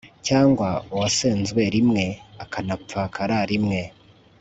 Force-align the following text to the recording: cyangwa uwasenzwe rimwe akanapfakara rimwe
cyangwa 0.27 0.69
uwasenzwe 0.93 1.61
rimwe 1.75 2.05
akanapfakara 2.43 3.37
rimwe 3.51 3.81